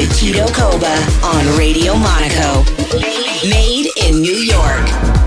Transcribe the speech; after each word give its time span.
with 0.00 0.16
Tito 0.16 0.46
Koba 0.48 0.94
on 1.22 1.58
Radio 1.58 1.94
Monaco. 1.94 2.64
Made 3.46 3.90
in 3.96 4.20
New 4.22 4.38
York. 4.38 5.19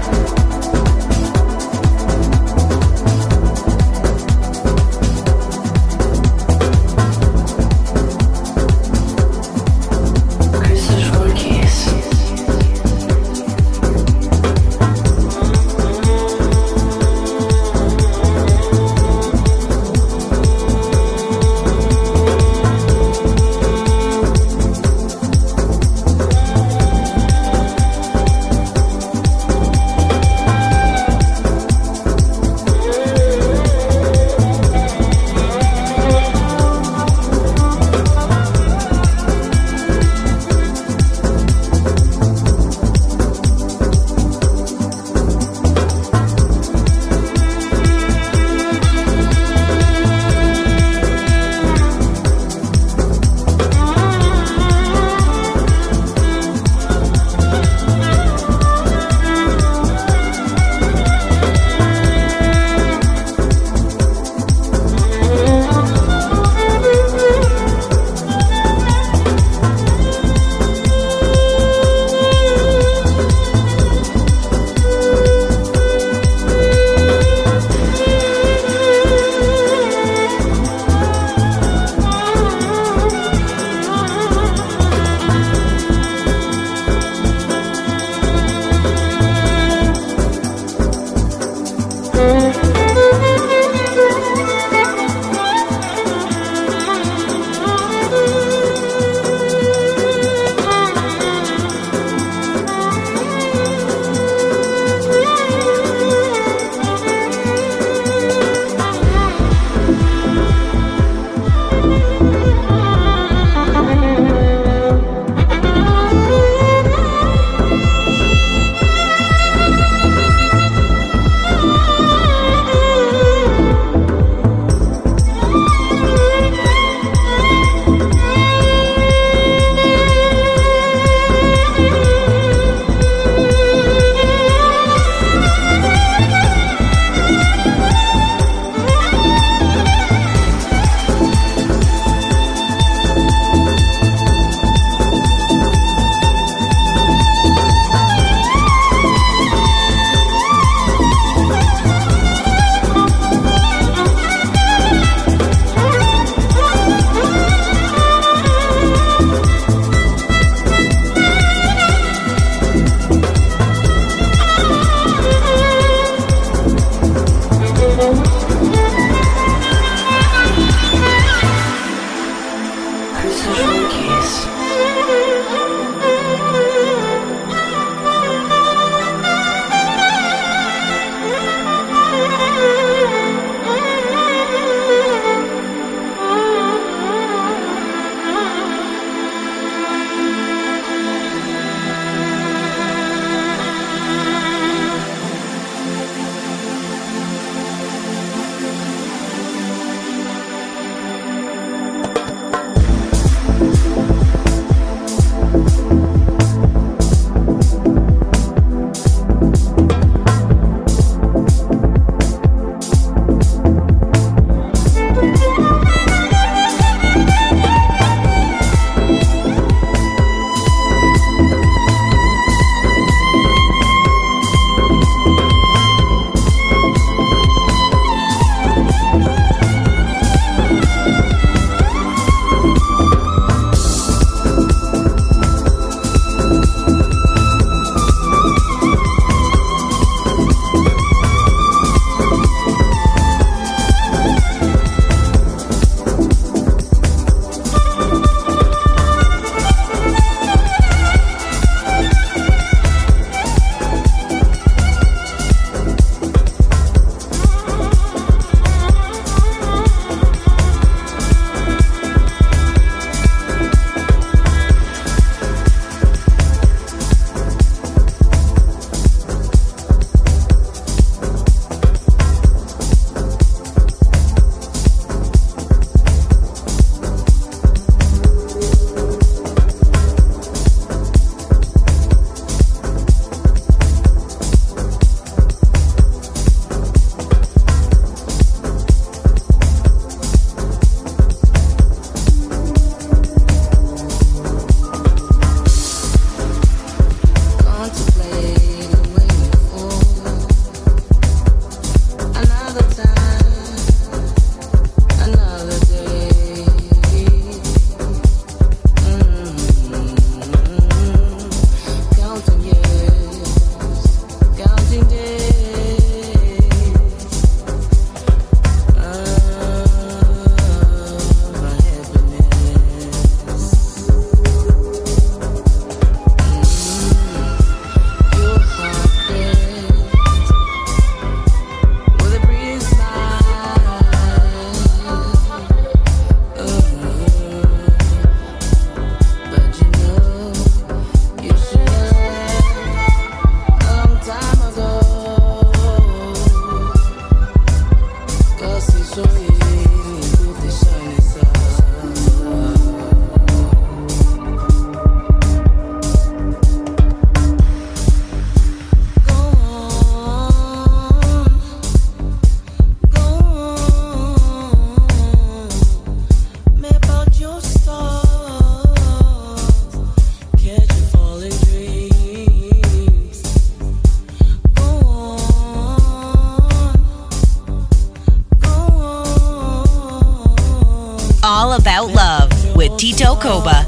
With 383.36 383.83